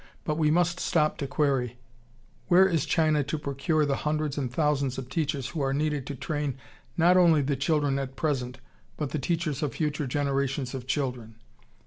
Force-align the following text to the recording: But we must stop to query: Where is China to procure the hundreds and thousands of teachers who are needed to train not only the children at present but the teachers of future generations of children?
But 0.23 0.39
we 0.39 0.49
must 0.49 0.79
stop 0.79 1.19
to 1.19 1.27
query: 1.27 1.77
Where 2.47 2.65
is 2.67 2.87
China 2.87 3.23
to 3.25 3.37
procure 3.37 3.85
the 3.85 3.97
hundreds 3.97 4.35
and 4.35 4.51
thousands 4.51 4.97
of 4.97 5.09
teachers 5.09 5.49
who 5.49 5.61
are 5.61 5.75
needed 5.75 6.07
to 6.07 6.15
train 6.15 6.57
not 6.97 7.17
only 7.17 7.43
the 7.43 7.55
children 7.55 7.99
at 7.99 8.15
present 8.15 8.57
but 8.97 9.11
the 9.11 9.19
teachers 9.19 9.61
of 9.61 9.75
future 9.75 10.07
generations 10.07 10.73
of 10.73 10.87
children? 10.87 11.35